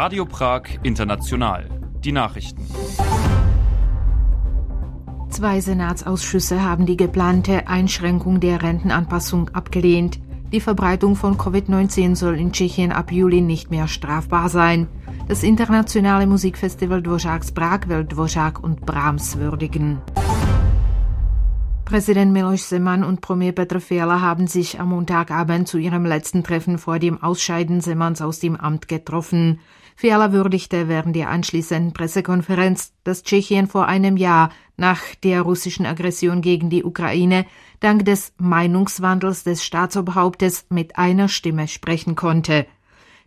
[0.00, 1.68] Radio Prag International.
[2.04, 2.64] Die Nachrichten.
[5.28, 10.20] Zwei Senatsausschüsse haben die geplante Einschränkung der Rentenanpassung abgelehnt.
[10.52, 14.86] Die Verbreitung von Covid-19 soll in Tschechien ab Juli nicht mehr strafbar sein.
[15.26, 19.98] Das internationale Musikfestival Dvořáks Prag will Dvořák und Brahms würdigen.
[21.84, 26.78] Präsident Miloš Zeman und Premier Petr Fiala haben sich am Montagabend zu ihrem letzten Treffen
[26.78, 29.58] vor dem Ausscheiden Zemans aus dem Amt getroffen.
[30.00, 36.40] Fiala würdigte während der anschließenden Pressekonferenz, dass Tschechien vor einem Jahr nach der russischen Aggression
[36.40, 37.46] gegen die Ukraine
[37.80, 42.66] dank des Meinungswandels des Staatsoberhauptes mit einer Stimme sprechen konnte.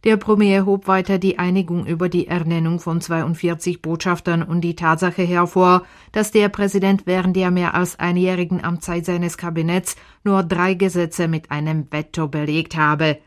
[0.05, 5.23] Der Premier hob weiter die Einigung über die Ernennung von 42 Botschaftern und die Tatsache
[5.23, 11.27] hervor, dass der Präsident während der mehr als einjährigen Amtszeit seines Kabinetts nur drei Gesetze
[11.27, 13.17] mit einem Veto belegt habe.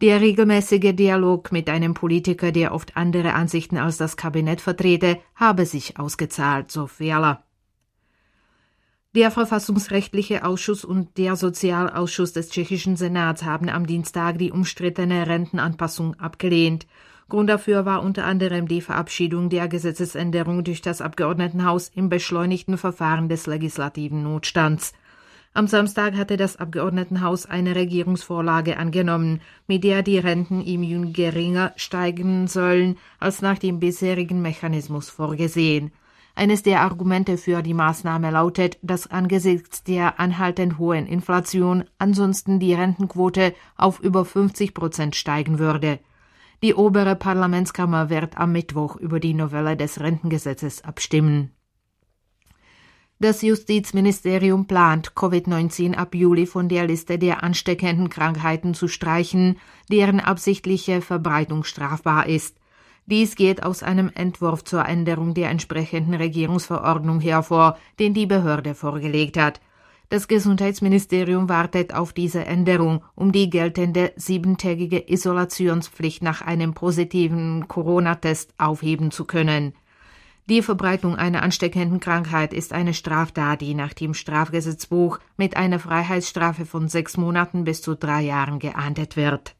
[0.00, 5.66] Der regelmäßige Dialog mit einem Politiker, der oft andere Ansichten als das Kabinett vertrete, habe
[5.66, 7.44] sich ausgezahlt, so Ferler.
[9.14, 16.14] Der Verfassungsrechtliche Ausschuss und der Sozialausschuss des tschechischen Senats haben am Dienstag die umstrittene Rentenanpassung
[16.14, 16.86] abgelehnt.
[17.28, 23.28] Grund dafür war unter anderem die Verabschiedung der Gesetzesänderung durch das Abgeordnetenhaus im beschleunigten Verfahren
[23.28, 24.94] des legislativen Notstands.
[25.52, 31.72] Am Samstag hatte das Abgeordnetenhaus eine Regierungsvorlage angenommen, mit der die Renten im Juni geringer
[31.74, 35.90] steigen sollen als nach dem bisherigen Mechanismus vorgesehen.
[36.36, 42.72] Eines der Argumente für die Maßnahme lautet, dass angesichts der anhaltend hohen Inflation ansonsten die
[42.72, 45.98] Rentenquote auf über 50 Prozent steigen würde.
[46.62, 51.50] Die obere Parlamentskammer wird am Mittwoch über die Novelle des Rentengesetzes abstimmen.
[53.22, 59.58] Das Justizministerium plant, Covid-19 ab Juli von der Liste der ansteckenden Krankheiten zu streichen,
[59.90, 62.56] deren absichtliche Verbreitung strafbar ist.
[63.04, 69.36] Dies geht aus einem Entwurf zur Änderung der entsprechenden Regierungsverordnung hervor, den die Behörde vorgelegt
[69.36, 69.60] hat.
[70.08, 78.54] Das Gesundheitsministerium wartet auf diese Änderung, um die geltende siebentägige Isolationspflicht nach einem positiven Corona-Test
[78.56, 79.74] aufheben zu können.
[80.48, 86.66] Die Verbreitung einer ansteckenden Krankheit ist eine Straftat, die nach dem Strafgesetzbuch mit einer Freiheitsstrafe
[86.66, 89.54] von sechs Monaten bis zu drei Jahren geahndet wird.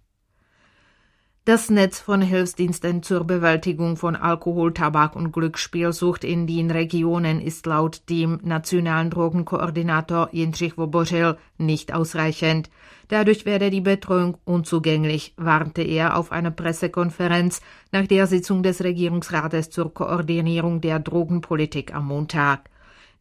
[1.46, 7.64] Das Netz von Hilfsdiensten zur Bewältigung von Alkohol, Tabak und Glücksspielsucht in den Regionen ist
[7.64, 12.68] laut dem nationalen Drogenkoordinator Jindřich Vobořil nicht ausreichend.
[13.08, 19.70] Dadurch werde die Betreuung unzugänglich, warnte er auf einer Pressekonferenz nach der Sitzung des Regierungsrates
[19.70, 22.68] zur Koordinierung der Drogenpolitik am Montag.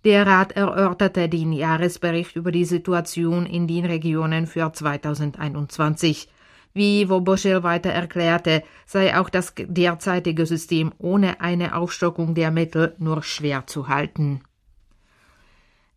[0.04, 6.28] Der Rat erörterte den Jahresbericht über die Situation in den Regionen für 2021.
[6.80, 13.22] Wie Woboschel weiter erklärte, sei auch das derzeitige System ohne eine Aufstockung der Mittel nur
[13.22, 14.40] schwer zu halten.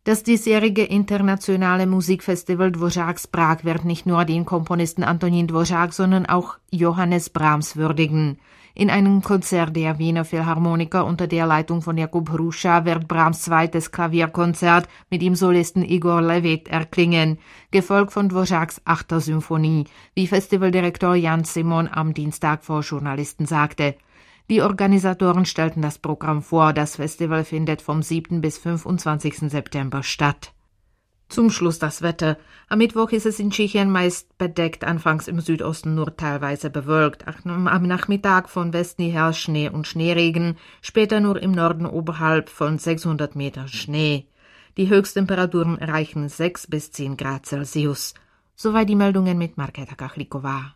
[0.02, 6.58] Das diesjährige internationale Musikfestival Dvořáks Prag wird nicht nur den Komponisten Antonin Dvořák, sondern auch
[6.72, 8.40] Johannes Brahms würdigen.
[8.74, 13.92] In einem Konzert der Wiener Philharmoniker unter der Leitung von Jakub Hruscha wird Brahms zweites
[13.92, 17.38] Klavierkonzert mit dem Solisten Igor Levit erklingen,
[17.70, 19.84] gefolgt von Dvořáks achter Symphonie,
[20.14, 23.94] wie Festivaldirektor Jan Simon am Dienstag vor Journalisten sagte.
[24.48, 26.72] Die Organisatoren stellten das Programm vor.
[26.72, 28.40] Das Festival findet vom 7.
[28.40, 29.50] bis 25.
[29.50, 30.52] September statt.
[31.32, 32.36] Zum Schluss das Wetter.
[32.68, 37.24] Am Mittwoch ist es in Tschechien meist bedeckt, anfangs im Südosten nur teilweise bewölkt.
[37.46, 43.34] Am Nachmittag von Westen her Schnee und Schneeregen, später nur im Norden oberhalb von 600
[43.34, 44.26] Meter Schnee.
[44.76, 48.12] Die Höchsttemperaturen erreichen 6 bis 10 Grad Celsius.
[48.54, 50.74] Soweit die Meldungen mit Marketa Kachlikova.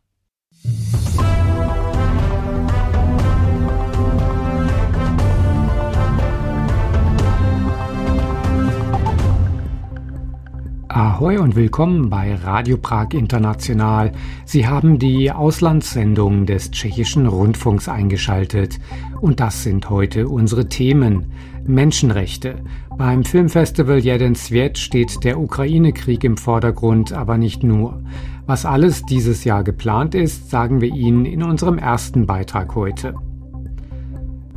[10.96, 14.12] Ahoi und willkommen bei Radio Prag International.
[14.46, 18.78] Sie haben die Auslandssendung des tschechischen Rundfunks eingeschaltet.
[19.20, 21.32] Und das sind heute unsere Themen.
[21.66, 22.62] Menschenrechte.
[22.96, 28.02] Beim Filmfestival Jeden Sviet steht der Ukraine-Krieg im Vordergrund, aber nicht nur.
[28.46, 33.14] Was alles dieses Jahr geplant ist, sagen wir Ihnen in unserem ersten Beitrag heute.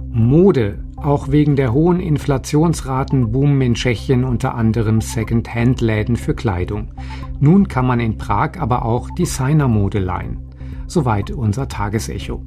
[0.10, 0.80] Mode.
[1.02, 6.92] Auch wegen der hohen Inflationsraten boomen in Tschechien unter anderem Second-Hand-Läden für Kleidung.
[7.40, 10.40] Nun kann man in Prag aber auch Designermode leihen.
[10.88, 12.44] Soweit unser Tagesecho.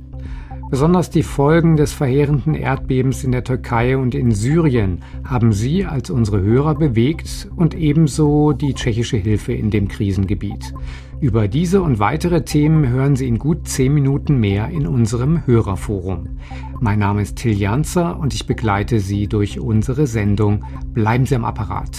[0.73, 6.09] Besonders die Folgen des verheerenden Erdbebens in der Türkei und in Syrien haben Sie als
[6.09, 10.73] unsere Hörer bewegt und ebenso die tschechische Hilfe in dem Krisengebiet.
[11.21, 16.39] Über diese und weitere Themen hören Sie in gut zehn Minuten mehr in unserem Hörerforum.
[16.81, 20.65] Mein Name ist Till Janzer und ich begleite Sie durch unsere Sendung.
[20.95, 21.99] Bleiben Sie am Apparat.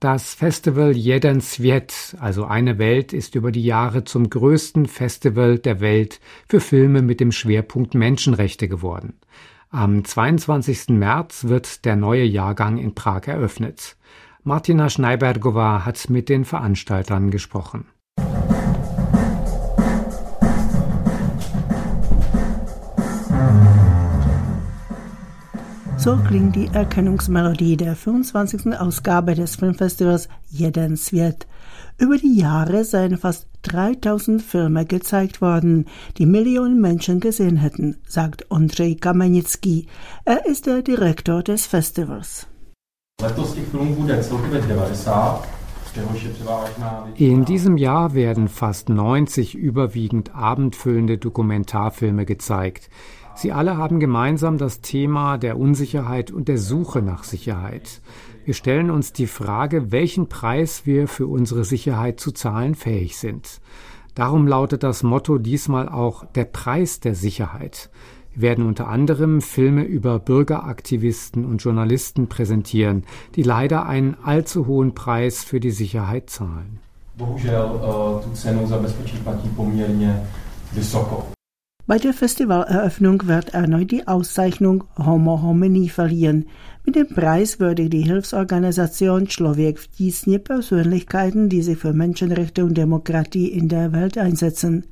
[0.00, 5.80] Das Festival Jeden Sviet, also eine Welt, ist über die Jahre zum größten Festival der
[5.80, 9.14] Welt für Filme mit dem Schwerpunkt Menschenrechte geworden.
[9.70, 10.90] Am 22.
[10.90, 13.96] März wird der neue Jahrgang in Prag eröffnet.
[14.44, 17.86] Martina Schneibergova hat mit den Veranstaltern gesprochen.
[26.08, 28.80] So klingt die Erkennungsmelodie der 25.
[28.80, 31.46] Ausgabe des Filmfestivals Jeden Sviet.
[31.98, 35.84] Über die Jahre seien fast 3000 Filme gezeigt worden,
[36.16, 39.86] die Millionen Menschen gesehen hätten, sagt Andrzej Kamenicki.
[40.24, 42.46] Er ist der Direktor des Festivals.
[47.16, 52.88] In diesem Jahr werden fast 90 überwiegend abendfüllende Dokumentarfilme gezeigt.
[53.38, 58.00] Sie alle haben gemeinsam das Thema der Unsicherheit und der Suche nach Sicherheit.
[58.44, 63.60] Wir stellen uns die Frage, welchen Preis wir für unsere Sicherheit zu zahlen fähig sind.
[64.16, 67.90] Darum lautet das Motto diesmal auch der Preis der Sicherheit.
[68.34, 73.04] Wir werden unter anderem Filme über Bürgeraktivisten und Journalisten präsentieren,
[73.36, 76.80] die leider einen allzu hohen Preis für die Sicherheit zahlen.
[77.16, 77.70] Bohužel
[78.20, 78.66] tu cenu.
[81.88, 86.44] Bei der Festivaleröffnung wird erneut die Auszeichnung Homo Homini verliehen.
[86.84, 92.76] Mit dem Preis würde die Hilfsorganisation Člověk v tísni Persönlichkeiten, die sich für Menschenrechte und
[92.76, 94.84] Demokratie in der Welt einsetzen.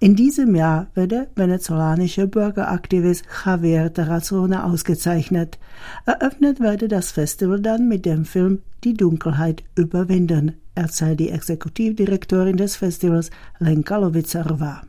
[0.00, 5.58] In diesem Jahr wird der venezolanische Bürgeraktivist Javier Tarazona ausgezeichnet.
[6.06, 12.76] Eröffnet werde das Festival dann mit dem Film Die Dunkelheit überwinden, erzählt die Exekutivdirektorin des
[12.76, 13.28] Festivals
[13.58, 14.88] Lenka Lovicarova.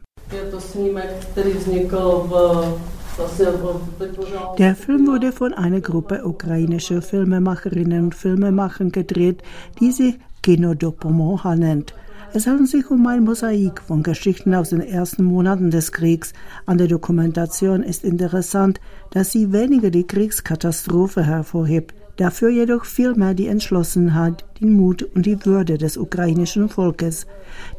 [4.58, 9.42] Der Film wurde von einer Gruppe ukrainischer Filmemacherinnen und Filmemacher gedreht,
[9.80, 11.96] die sich Kino Dopomoha nennt.
[12.32, 16.34] Es handelt sich um ein Mosaik von Geschichten aus den ersten Monaten des Kriegs.
[16.68, 18.80] An der Dokumentation ist interessant,
[19.10, 25.46] dass sie weniger die Kriegskatastrophe hervorhebt, dafür jedoch vielmehr die Entschlossenheit, den Mut und die
[25.46, 27.28] Würde des ukrainischen Volkes.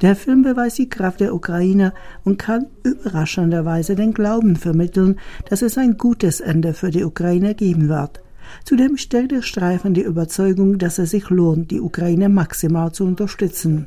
[0.00, 1.92] Der Film beweist die Kraft der Ukraine
[2.25, 7.88] und kann überraschenderweise den Glauben vermitteln, dass es ein gutes Ende für die Ukraine geben
[7.88, 8.20] wird.
[8.64, 13.87] Zudem stärkt der Streifen die Überzeugung, dass es sich lohnt, die Ukraine maximal zu unterstützen.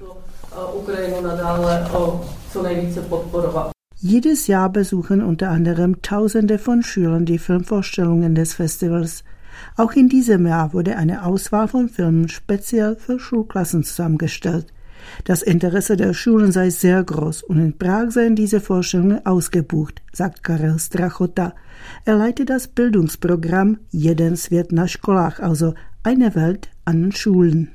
[3.97, 9.23] Jedes Jahr besuchen unter anderem Tausende von Schülern die Filmvorstellungen des Festivals.
[9.77, 14.67] Auch in diesem Jahr wurde eine Auswahl von Filmen speziell für Schulklassen zusammengestellt.
[15.25, 20.43] Das Interesse der Schulen sei sehr groß und in Prag seien diese Vorstellungen ausgebucht, sagt
[20.43, 21.53] Karel Strachota.
[22.05, 25.73] Er leitet das Bildungsprogramm Jeden Svět na školách, also
[26.03, 27.69] eine Welt an Schulen.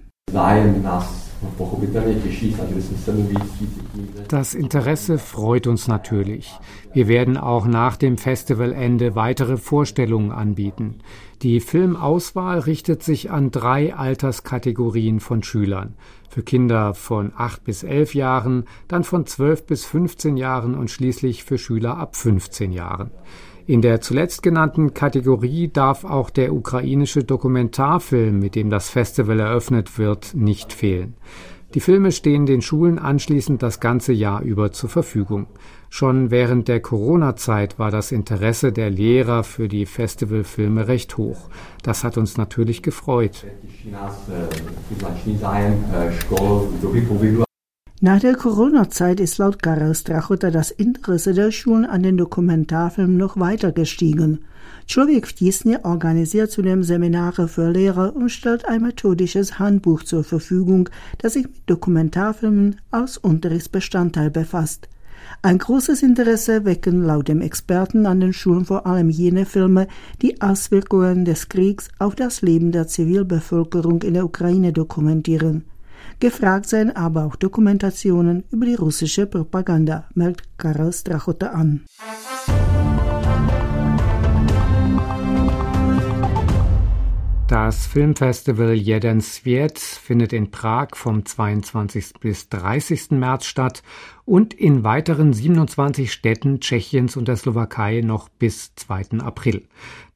[4.29, 6.53] Das Interesse freut uns natürlich.
[6.93, 10.99] Wir werden auch nach dem Festivalende weitere Vorstellungen anbieten.
[11.43, 15.95] Die Filmauswahl richtet sich an drei Alterskategorien von Schülern.
[16.29, 21.45] Für Kinder von 8 bis 11 Jahren, dann von 12 bis 15 Jahren und schließlich
[21.45, 23.11] für Schüler ab 15 Jahren.
[23.69, 29.99] In der zuletzt genannten Kategorie darf auch der ukrainische Dokumentarfilm, mit dem das Festival eröffnet
[29.99, 31.19] wird, nicht fehlen.
[31.75, 35.49] Die Filme stehen den Schulen anschließend das ganze Jahr über zur Verfügung.
[35.91, 41.51] Schon während der Corona-Zeit war das Interesse der Lehrer für die Festivalfilme recht hoch.
[41.83, 43.45] Das hat uns natürlich gefreut.
[48.01, 53.41] Nach der Corona-Zeit ist laut Karel Strachota das Interesse der Schulen an den Dokumentarfilmen noch
[53.41, 54.39] weiter gestiegen.
[54.87, 60.89] Człowiek w Tisnie organisiert zudem Seminare für Lehrer und stellt ein methodisches Handbuch zur Verfügung,
[61.19, 64.89] das sich mit Dokumentarfilmen als Unterrichtsbestandteil befasst.
[65.43, 69.89] Ein großes Interesse wecken laut dem Experten an den Schulen vor allem jene Filme,
[70.23, 75.65] die Auswirkungen des Kriegs auf das Leben der Zivilbevölkerung in der Ukraine dokumentieren.
[76.21, 81.85] Gefragt seien aber auch Dokumentationen über die russische Propaganda, merkt Karel Strachota an.
[87.49, 92.21] Das Filmfestival Jeden Sviet findet in Prag vom 22.
[92.21, 93.13] bis 30.
[93.13, 93.83] März statt
[94.27, 99.21] und in weiteren 27 Städten Tschechiens und der Slowakei noch bis 2.
[99.21, 99.67] April.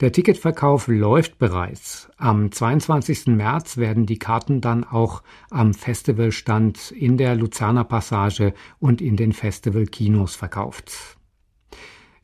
[0.01, 2.11] Der Ticketverkauf läuft bereits.
[2.19, 3.29] Am 22.
[3.29, 9.33] März werden die Karten dann auch am Festivalstand in der Luzerner Passage und in den
[9.33, 11.17] Festivalkinos verkauft.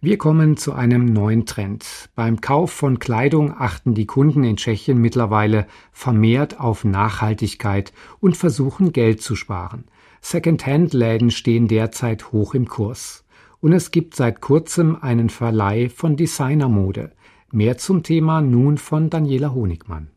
[0.01, 2.09] Wir kommen zu einem neuen Trend.
[2.15, 8.93] Beim Kauf von Kleidung achten die Kunden in Tschechien mittlerweile vermehrt auf Nachhaltigkeit und versuchen
[8.93, 9.87] Geld zu sparen.
[10.21, 13.25] Second-Hand-Läden stehen derzeit hoch im Kurs.
[13.61, 17.11] Und es gibt seit kurzem einen Verleih von Designermode.
[17.51, 20.11] Mehr zum Thema nun von Daniela Honigmann.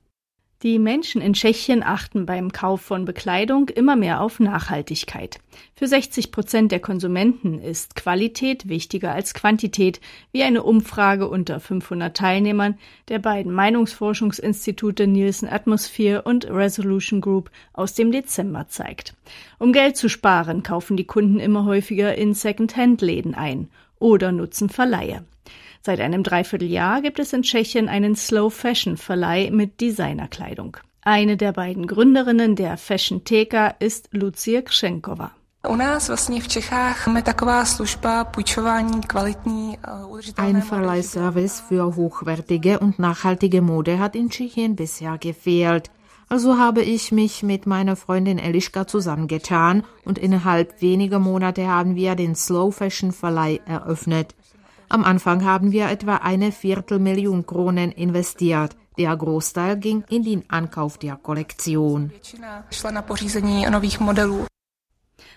[0.64, 5.40] Die Menschen in Tschechien achten beim Kauf von Bekleidung immer mehr auf Nachhaltigkeit.
[5.74, 10.00] Für 60 Prozent der Konsumenten ist Qualität wichtiger als Quantität,
[10.32, 12.78] wie eine Umfrage unter 500 Teilnehmern
[13.08, 19.16] der beiden Meinungsforschungsinstitute Nielsen Atmosphere und Resolution Group aus dem Dezember zeigt.
[19.58, 25.26] Um Geld zu sparen, kaufen die Kunden immer häufiger in Second-Hand-Läden ein oder nutzen Verleihe.
[25.84, 30.78] Seit einem Dreivierteljahr gibt es in Tschechien einen Slow Fashion Verleih mit Designerkleidung.
[31.02, 35.32] Eine der beiden Gründerinnen der Fashion Theka ist Lucie Kschenkova.
[35.64, 35.82] Ein
[40.62, 45.90] Verleihservice für hochwertige und nachhaltige Mode hat in Tschechien bisher gefehlt.
[46.30, 52.16] Also habe ich mich mit meiner Freundin Eliška zusammengetan und innerhalb weniger Monate haben wir
[52.16, 54.36] den Slow Fashion Verleih eröffnet.
[54.92, 58.76] Am Anfang haben wir etwa eine Viertelmillion Kronen investiert.
[58.98, 62.12] Der Großteil ging in den Ankauf der Kollektion.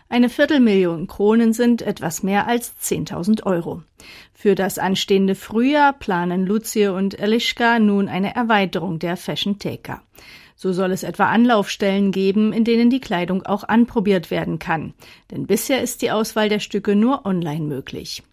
[0.09, 3.85] Eine Viertelmillion Kronen sind etwas mehr als 10.000 Euro.
[4.33, 10.03] Für das anstehende Frühjahr planen Lucie und Eliška nun eine Erweiterung der Fashion Theka.
[10.57, 14.95] So soll es etwa Anlaufstellen geben, in denen die Kleidung auch anprobiert werden kann.
[15.31, 18.25] Denn bisher ist die Auswahl der Stücke nur online möglich.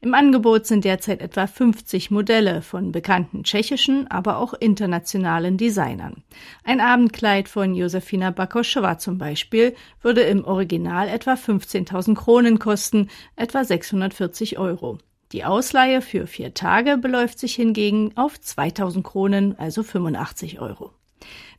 [0.00, 6.22] Im Angebot sind derzeit etwa 50 Modelle von bekannten tschechischen, aber auch internationalen Designern.
[6.64, 13.64] Ein Abendkleid von Josefina Bakoschewa zum Beispiel würde im Original etwa 15.000 Kronen kosten, etwa
[13.64, 14.98] 640 Euro.
[15.32, 20.92] Die Ausleihe für vier Tage beläuft sich hingegen auf 2000 Kronen, also 85 Euro.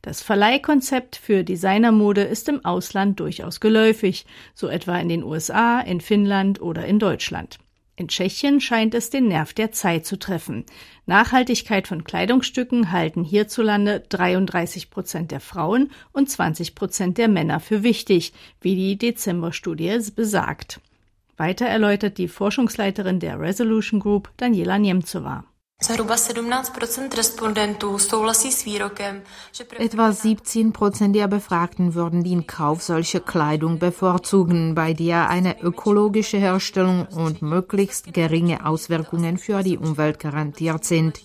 [0.02, 6.00] Das Verleihkonzept für Designermode ist im Ausland durchaus geläufig, so etwa in den USA, in
[6.00, 7.58] Finnland oder in Deutschland.
[8.02, 10.64] In Tschechien scheint es den Nerv der Zeit zu treffen.
[11.06, 17.84] Nachhaltigkeit von Kleidungsstücken halten hierzulande 33 Prozent der Frauen und 20 Prozent der Männer für
[17.84, 20.80] wichtig, wie die Dezemberstudie besagt.
[21.36, 25.44] Weiter erläutert die Forschungsleiterin der Resolution Group, Daniela Niemcova.
[29.78, 36.38] Etwa 17 Prozent der Befragten würden den Kauf solcher Kleidung bevorzugen, bei der eine ökologische
[36.38, 41.20] Herstellung und möglichst geringe Auswirkungen für die Umwelt garantiert sind.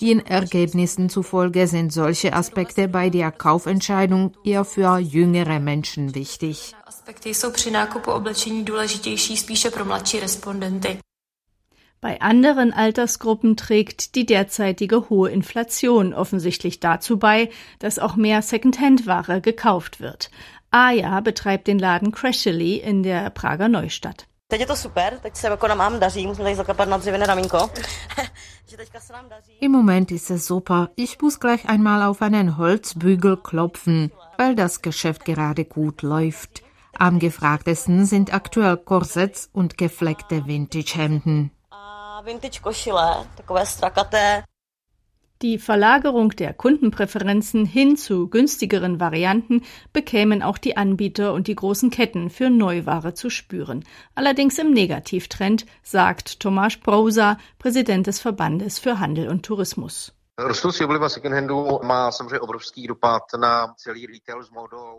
[0.00, 6.74] Den Ergebnissen zufolge sind solche Aspekte bei der Kaufentscheidung eher für jüngere Menschen wichtig.
[12.04, 19.40] Bei anderen Altersgruppen trägt die derzeitige hohe Inflation offensichtlich dazu bei, dass auch mehr Secondhand-Ware
[19.40, 20.30] gekauft wird.
[20.70, 24.26] Aja betreibt den Laden Crashly in der Prager Neustadt.
[29.60, 30.90] Im Moment ist es super.
[30.96, 36.64] Ich muss gleich einmal auf einen Holzbügel klopfen, weil das Geschäft gerade gut läuft.
[36.98, 41.50] Am gefragtesten sind aktuell Korsetts und gefleckte Vintage-Hemden.
[42.22, 44.44] Vintage košile, takové strakaté.
[45.42, 51.90] Die Verlagerung der Kundenpräferenzen hin zu günstigeren Varianten bekämen auch die Anbieter und die großen
[51.90, 53.84] Ketten für Neuware zu spüren.
[54.14, 60.14] Allerdings im Negativtrend, sagt Tomasz Browser, Präsident des Verbandes für Handel und Tourismus.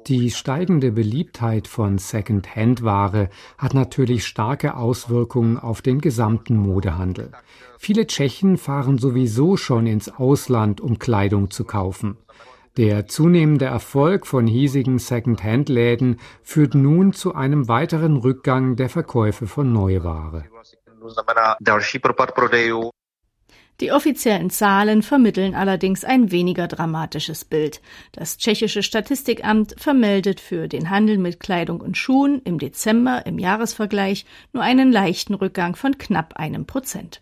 [0.08, 7.34] Die steigende Beliebtheit von Second-Hand-Ware hat natürlich starke Auswirkungen auf den gesamten Modehandel.
[7.78, 12.18] Viele Tschechen fahren sowieso schon ins Ausland, um Kleidung zu kaufen.
[12.78, 19.74] Der zunehmende Erfolg von hiesigen Second-Hand-Läden führt nun zu einem weiteren Rückgang der Verkäufe von
[19.74, 20.46] Neuware.
[23.82, 27.82] Die offiziellen Zahlen vermitteln allerdings ein weniger dramatisches Bild.
[28.14, 34.26] Das tschechische Statistikamt vermeldet für den Handel mit Kleidung und Schuhen im Dezember im Jahresvergleich
[34.54, 37.22] nur einen leichten Rückgang von knapp einem Prozent.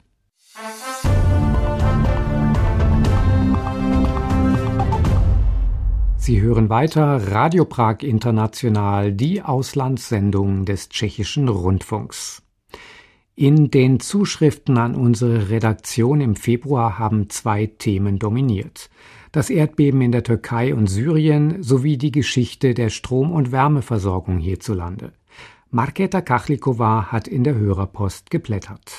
[6.17, 12.42] Sie hören weiter Radio Prag International, die Auslandssendung des tschechischen Rundfunks.
[13.35, 18.91] In den Zuschriften an unsere Redaktion im Februar haben zwei Themen dominiert.
[19.31, 25.13] Das Erdbeben in der Türkei und Syrien sowie die Geschichte der Strom- und Wärmeversorgung hierzulande.
[25.71, 28.91] Marketa Kachlikova hat in der Hörerpost geblättert.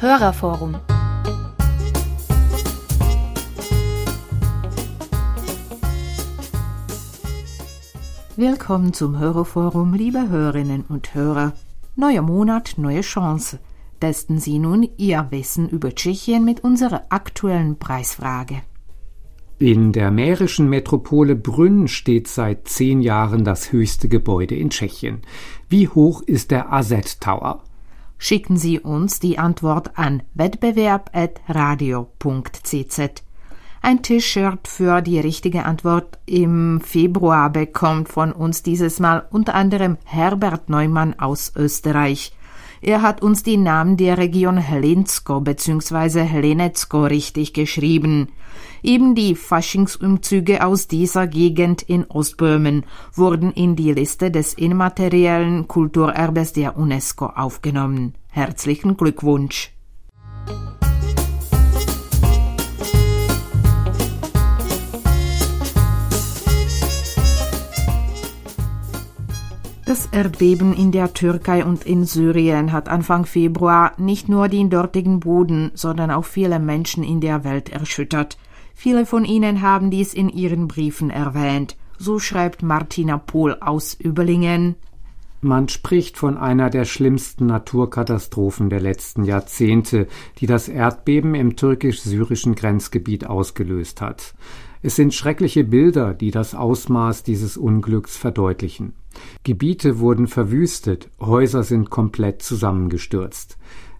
[0.00, 0.74] Hörerforum
[8.36, 11.52] Willkommen zum Hörerforum, liebe Hörerinnen und Hörer.
[11.96, 13.58] Neuer Monat, neue Chance.
[14.00, 18.62] Testen Sie nun Ihr Wissen über Tschechien mit unserer aktuellen Preisfrage.
[19.58, 25.20] In der mährischen Metropole Brünn steht seit zehn Jahren das höchste Gebäude in Tschechien.
[25.68, 27.62] Wie hoch ist der AZ Tower?
[28.16, 33.22] Schicken Sie uns die Antwort an wettbewerb.radio.cz.
[33.84, 39.98] Ein T-Shirt für die richtige Antwort im Februar bekommt von uns dieses Mal unter anderem
[40.04, 42.32] Herbert Neumann aus Österreich.
[42.80, 46.22] Er hat uns die Namen der Region Helensko bzw.
[46.22, 48.28] Helenetsko richtig geschrieben.
[48.84, 56.52] Eben die Faschingsumzüge aus dieser Gegend in Ostböhmen wurden in die Liste des immateriellen Kulturerbes
[56.52, 58.14] der UNESCO aufgenommen.
[58.28, 59.72] Herzlichen Glückwunsch!
[69.92, 75.20] Das Erdbeben in der Türkei und in Syrien hat Anfang Februar nicht nur den dortigen
[75.20, 78.38] Boden, sondern auch viele Menschen in der Welt erschüttert.
[78.74, 81.76] Viele von ihnen haben dies in ihren Briefen erwähnt.
[81.98, 84.76] So schreibt Martina Pohl aus Überlingen.
[85.42, 90.08] Man spricht von einer der schlimmsten Naturkatastrophen der letzten Jahrzehnte,
[90.38, 94.32] die das Erdbeben im türkisch-syrischen Grenzgebiet ausgelöst hat.
[94.82, 98.94] Es sind schreckliche Bilder, die das Ausmaß dieses Unglücks verdeutlichen.
[99.44, 103.58] Gebiete wurden verwüstet, Häuser sind komplett zusammengestürzt.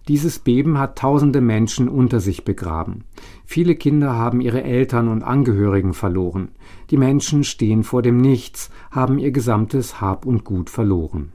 [0.09, 3.05] Dieses Beben hat tausende Menschen unter sich begraben.
[3.45, 6.49] Viele Kinder haben ihre Eltern und Angehörigen verloren.
[6.89, 11.31] Die Menschen stehen vor dem Nichts, haben ihr gesamtes Hab und Gut verloren.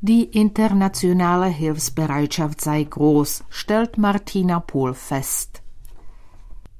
[0.00, 5.63] Die internationale Hilfsbereitschaft sei groß, stellt Martina Pohl fest.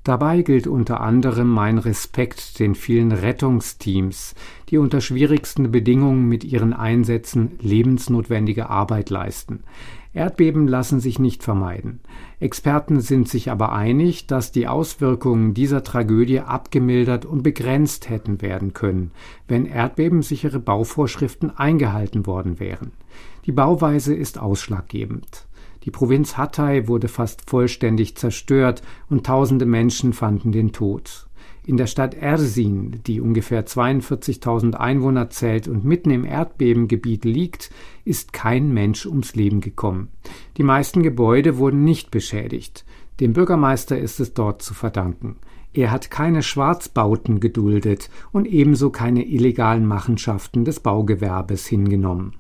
[0.04, 4.34] Dabei gilt unter anderem mein Respekt den vielen Rettungsteams,
[4.68, 9.64] die unter schwierigsten Bedingungen mit ihren Einsätzen lebensnotwendige Arbeit leisten.
[10.12, 12.00] Erdbeben lassen sich nicht vermeiden.
[12.38, 18.74] Experten sind sich aber einig, dass die Auswirkungen dieser Tragödie abgemildert und begrenzt hätten werden
[18.74, 19.10] können,
[19.48, 22.92] wenn erdbebensichere Bauvorschriften eingehalten worden wären.
[23.46, 25.46] Die Bauweise ist ausschlaggebend.
[25.84, 31.26] Die Provinz Hatay wurde fast vollständig zerstört und tausende Menschen fanden den Tod.
[31.66, 37.70] In der Stadt Ersin, die ungefähr 42.000 Einwohner zählt und mitten im Erdbebengebiet liegt,
[38.04, 40.08] ist kein Mensch ums Leben gekommen.
[40.56, 42.84] Die meisten Gebäude wurden nicht beschädigt.
[43.20, 45.36] Dem Bürgermeister ist es dort zu verdanken.
[45.72, 52.36] Er hat keine Schwarzbauten geduldet und ebenso keine illegalen Machenschaften des Baugewerbes hingenommen.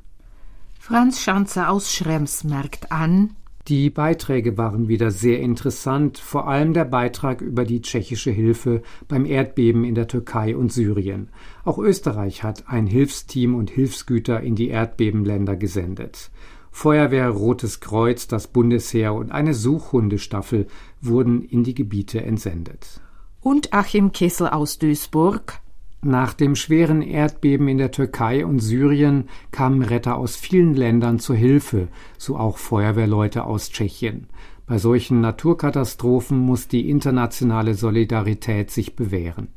[0.86, 3.36] Franz Schanzer aus Schrems merkt an,
[3.68, 9.24] die Beiträge waren wieder sehr interessant, vor allem der Beitrag über die tschechische Hilfe beim
[9.24, 11.30] Erdbeben in der Türkei und Syrien.
[11.64, 16.30] Auch Österreich hat ein Hilfsteam und Hilfsgüter in die Erdbebenländer gesendet.
[16.70, 20.66] Feuerwehr, Rotes Kreuz, das Bundesheer und eine Suchhundestaffel
[21.00, 23.00] wurden in die Gebiete entsendet.
[23.40, 25.62] Und Achim Kessel aus Duisburg
[26.04, 31.36] nach dem schweren Erdbeben in der Türkei und Syrien kamen Retter aus vielen Ländern zur
[31.36, 31.88] Hilfe,
[32.18, 34.28] so auch Feuerwehrleute aus Tschechien.
[34.66, 39.48] Bei solchen Naturkatastrophen muss die internationale Solidarität sich bewähren.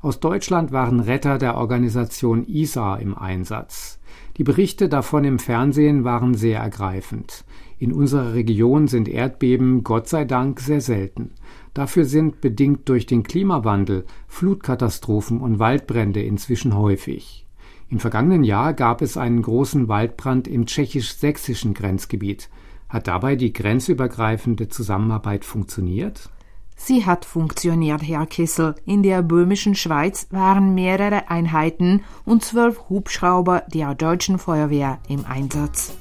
[0.00, 4.00] Aus Deutschland waren Retter der Organisation ISA im Einsatz.
[4.36, 7.44] Die Berichte davon im Fernsehen waren sehr ergreifend.
[7.78, 11.30] In unserer Region sind Erdbeben Gott sei Dank sehr selten.
[11.74, 17.46] Dafür sind, bedingt durch den Klimawandel, Flutkatastrophen und Waldbrände inzwischen häufig.
[17.88, 22.48] Im vergangenen Jahr gab es einen großen Waldbrand im tschechisch-sächsischen Grenzgebiet.
[22.88, 26.30] Hat dabei die grenzübergreifende Zusammenarbeit funktioniert?
[26.76, 28.74] Sie hat funktioniert, Herr Kissel.
[28.84, 35.96] In der böhmischen Schweiz waren mehrere Einheiten und zwölf Hubschrauber der deutschen Feuerwehr im Einsatz.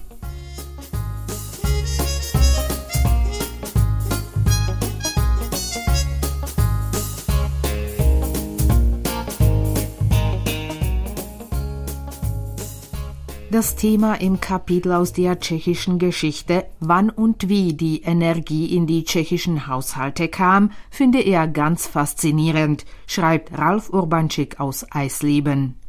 [13.52, 19.04] Das Thema im Kapitel aus der tschechischen Geschichte, wann und wie die Energie in die
[19.04, 25.81] tschechischen Haushalte kam, finde er ganz faszinierend, schreibt Ralf Urbanczyk aus Eisleben.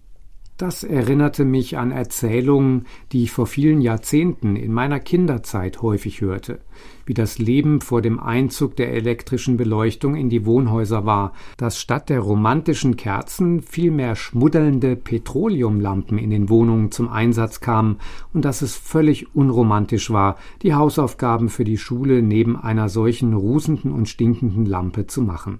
[0.62, 6.60] Das erinnerte mich an Erzählungen, die ich vor vielen Jahrzehnten in meiner Kinderzeit häufig hörte,
[7.04, 12.10] wie das Leben vor dem Einzug der elektrischen Beleuchtung in die Wohnhäuser war, dass statt
[12.10, 17.96] der romantischen Kerzen vielmehr schmuddelnde Petroleumlampen in den Wohnungen zum Einsatz kamen
[18.32, 23.90] und dass es völlig unromantisch war, die Hausaufgaben für die Schule neben einer solchen rusenden
[23.90, 25.58] und stinkenden Lampe zu machen.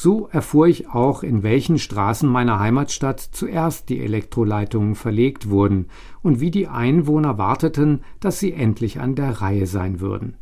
[0.00, 5.88] So erfuhr ich auch, in welchen Straßen meiner Heimatstadt zuerst die Elektroleitungen verlegt wurden
[6.22, 10.36] und wie die Einwohner warteten, dass sie endlich an der Reihe sein würden.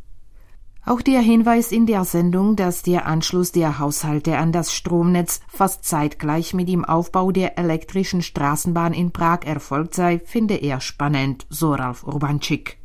[0.85, 5.85] Auch der Hinweis in der Sendung, dass der Anschluss der Haushalte an das Stromnetz fast
[5.85, 11.73] zeitgleich mit dem Aufbau der elektrischen Straßenbahn in Prag erfolgt sei, finde er spannend, so
[11.73, 12.77] Ralf Urbanczyk.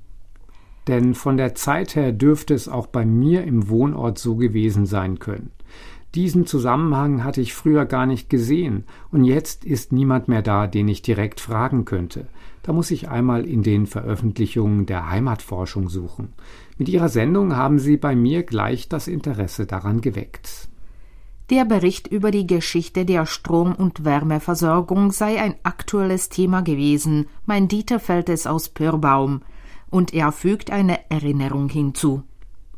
[0.88, 5.18] Denn von der Zeit her dürfte es auch bei mir im Wohnort so gewesen sein
[5.18, 5.50] können.
[6.14, 10.86] Diesen Zusammenhang hatte ich früher gar nicht gesehen, und jetzt ist niemand mehr da, den
[10.88, 12.26] ich direkt fragen könnte.
[12.62, 16.32] Da muss ich einmal in den Veröffentlichungen der Heimatforschung suchen.
[16.76, 20.68] Mit Ihrer Sendung haben Sie bei mir gleich das Interesse daran geweckt.
[21.48, 27.68] Der Bericht über die Geschichte der Strom- und Wärmeversorgung sei ein aktuelles Thema gewesen, mein
[27.68, 29.40] Dieter fällt es aus Pörbaum,
[29.90, 32.22] und er fügt eine Erinnerung hinzu.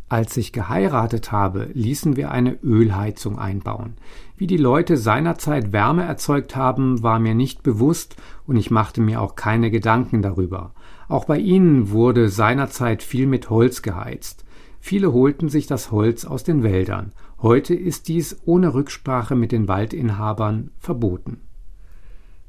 [0.09, 3.95] Als ich geheiratet habe, ließen wir eine Ölheizung einbauen.
[4.37, 9.21] Wie die Leute seinerzeit Wärme erzeugt haben, war mir nicht bewusst und ich machte mir
[9.21, 10.73] auch keine Gedanken darüber.
[11.09, 14.45] Auch bei ihnen wurde seinerzeit viel mit Holz geheizt.
[14.79, 17.13] Viele holten sich das Holz aus den Wäldern.
[17.41, 21.41] Heute ist dies ohne Rücksprache mit den Waldinhabern verboten.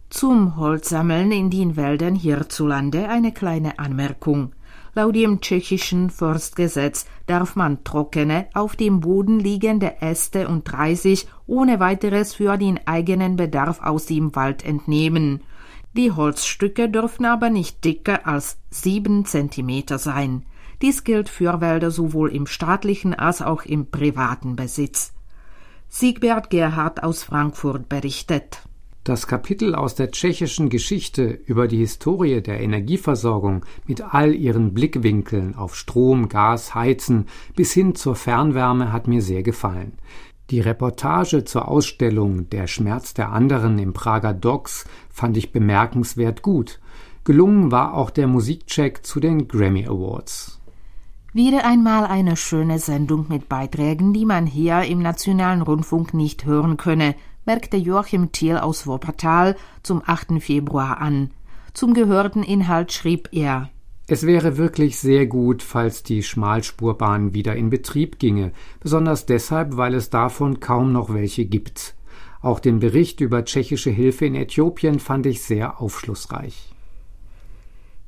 [0.09, 4.51] Zum Holzsammeln in den Wäldern hierzulande eine kleine Anmerkung.
[4.97, 11.81] Laut dem tschechischen Forstgesetz darf man trockene, auf dem Boden liegende Äste und Reisig ohne
[11.81, 15.41] weiteres für den eigenen Bedarf aus dem Wald entnehmen.
[15.97, 20.45] Die Holzstücke dürfen aber nicht dicker als sieben Zentimeter sein.
[20.81, 25.13] Dies gilt für Wälder sowohl im staatlichen als auch im privaten Besitz.
[25.89, 28.64] Siegbert Gerhard aus Frankfurt berichtet.
[29.05, 35.53] Das Kapitel aus der tschechischen Geschichte über die Historie der Energieversorgung mit all ihren Blickwinkeln
[35.53, 39.93] auf Strom, Gas, Heizen bis hin zur Fernwärme hat mir sehr gefallen.
[40.49, 46.79] Die Reportage zur Ausstellung Der Schmerz der anderen im Prager Docks fand ich bemerkenswert gut.
[47.25, 50.59] Gelungen war auch der Musikcheck zu den Grammy Awards.
[51.31, 56.77] Wieder einmal eine schöne Sendung mit Beiträgen, die man hier im Nationalen Rundfunk nicht hören
[56.77, 57.13] könne,
[57.45, 60.41] merkte Joachim Thiel aus Wuppertal zum 8.
[60.41, 61.31] Februar an.
[61.73, 63.69] Zum gehörten Inhalt schrieb er
[64.07, 69.95] es wäre wirklich sehr gut, falls die Schmalspurbahn wieder in Betrieb ginge, besonders deshalb, weil
[69.95, 71.95] es davon kaum noch welche gibt.
[72.39, 76.74] Auch den Bericht über tschechische Hilfe in Äthiopien fand ich sehr aufschlussreich.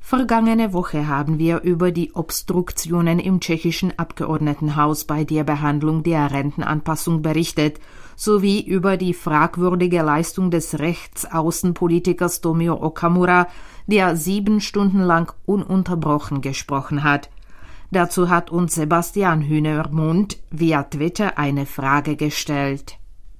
[0.08, 7.20] Vergangene Woche haben wir über die Obstruktionen im tschechischen Abgeordnetenhaus bei der Behandlung der Rentenanpassung
[7.20, 7.78] berichtet
[8.16, 13.48] sowie über die fragwürdige Leistung des Rechtsaußenpolitikers Tomio Okamura,
[13.86, 17.28] der sieben Stunden lang ununterbrochen gesprochen hat.
[17.90, 22.96] Dazu hat uns Sebastian Hühnermund via Twitter eine Frage gestellt.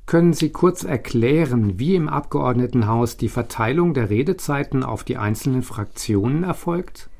[0.08, 6.44] Können Sie kurz erklären, wie im Abgeordnetenhaus die Verteilung der Redezeiten auf die einzelnen Fraktionen
[6.44, 7.10] erfolgt?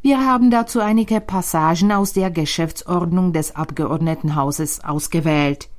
[0.00, 5.70] Wir haben dazu einige Passagen aus der Geschäftsordnung des Abgeordnetenhauses ausgewählt.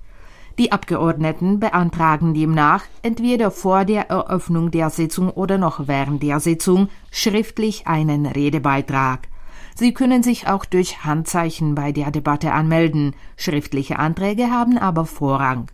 [0.59, 6.89] Die Abgeordneten beantragen demnach entweder vor der Eröffnung der Sitzung oder noch während der Sitzung
[7.11, 9.29] schriftlich einen Redebeitrag.
[9.73, 13.15] Sie können sich auch durch Handzeichen bei der Debatte anmelden.
[13.37, 15.71] Schriftliche Anträge haben aber Vorrang.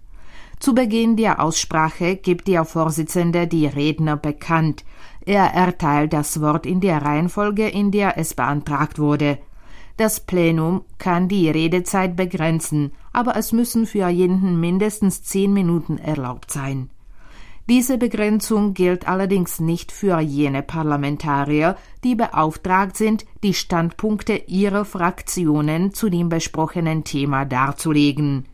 [0.59, 4.83] Zu Beginn der Aussprache gibt der Vorsitzende die Redner bekannt.
[5.25, 9.37] Er erteilt das Wort in der Reihenfolge, in der es beantragt wurde.
[9.97, 16.51] Das Plenum kann die Redezeit begrenzen, aber es müssen für jeden mindestens zehn Minuten erlaubt
[16.51, 16.89] sein.
[17.69, 25.93] Diese Begrenzung gilt allerdings nicht für jene Parlamentarier, die beauftragt sind, die Standpunkte ihrer Fraktionen
[25.93, 28.45] zu dem besprochenen Thema darzulegen.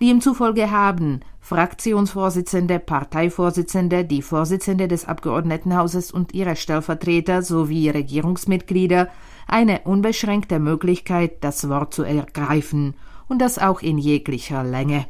[0.00, 9.08] Demzufolge haben Fraktionsvorsitzende, Parteivorsitzende, die Vorsitzende des Abgeordnetenhauses und ihre Stellvertreter sowie Regierungsmitglieder
[9.46, 12.96] eine unbeschränkte Möglichkeit, das Wort zu ergreifen,
[13.28, 15.06] und das auch in jeglicher Länge.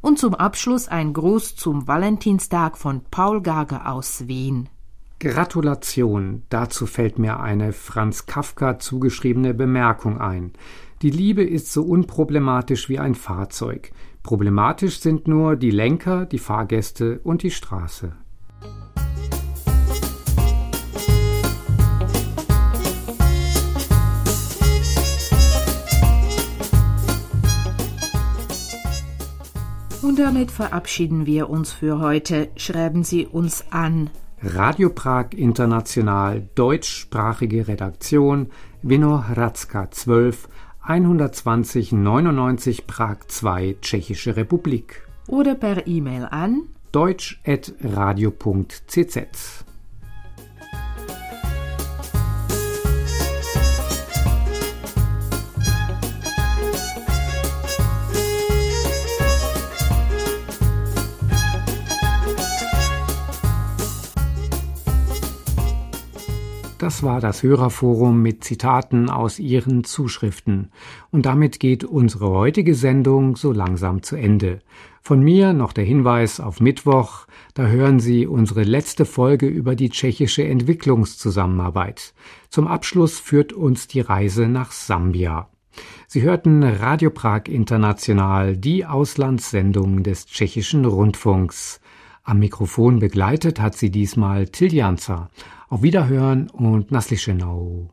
[0.00, 4.70] Und zum Abschluss ein Gruß zum Valentinstag von Paul Gager aus Wien.
[5.20, 10.52] Gratulation, dazu fällt mir eine Franz Kafka zugeschriebene Bemerkung ein.
[11.02, 13.92] Die Liebe ist so unproblematisch wie ein Fahrzeug.
[14.26, 18.10] Problematisch sind nur die Lenker, die Fahrgäste und die Straße.
[30.02, 32.48] Und damit verabschieden wir uns für heute.
[32.56, 34.10] Schreiben Sie uns an.
[34.42, 38.48] Radio Prag International, deutschsprachige Redaktion,
[38.82, 40.48] Vinohradska 12,
[40.86, 45.02] 120 99 Prag 2, Tschechische Republik.
[45.26, 49.65] Oder per E-Mail an deutsch.radio.cz.
[66.78, 70.70] Das war das Hörerforum mit Zitaten aus Ihren Zuschriften.
[71.10, 74.58] Und damit geht unsere heutige Sendung so langsam zu Ende.
[75.00, 79.88] Von mir noch der Hinweis auf Mittwoch, da hören Sie unsere letzte Folge über die
[79.88, 82.12] tschechische Entwicklungszusammenarbeit.
[82.50, 85.48] Zum Abschluss führt uns die Reise nach Sambia.
[86.06, 91.80] Sie hörten Radio Prag International, die Auslandssendung des tschechischen Rundfunks.
[92.22, 95.30] Am Mikrofon begleitet hat sie diesmal Tiljanza.
[95.68, 97.90] Auf Wiederhören und Naslischenau.